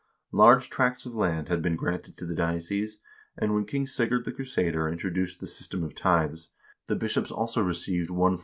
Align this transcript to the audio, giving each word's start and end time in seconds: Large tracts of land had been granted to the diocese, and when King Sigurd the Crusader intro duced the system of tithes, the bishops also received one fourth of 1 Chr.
Large 0.31 0.71
tracts 0.71 1.05
of 1.05 1.13
land 1.13 1.47
had 1.49 1.61
been 1.61 1.75
granted 1.75 2.17
to 2.17 2.25
the 2.25 2.33
diocese, 2.33 2.97
and 3.37 3.53
when 3.53 3.65
King 3.65 3.85
Sigurd 3.85 4.25
the 4.25 4.31
Crusader 4.31 4.89
intro 4.89 5.11
duced 5.11 5.39
the 5.39 5.45
system 5.45 5.83
of 5.83 5.93
tithes, 5.93 6.49
the 6.87 6.95
bishops 6.95 7.29
also 7.29 7.61
received 7.61 8.09
one 8.09 8.09
fourth 8.09 8.09
of 8.09 8.31
1 8.31 8.37
Chr. 8.37 8.39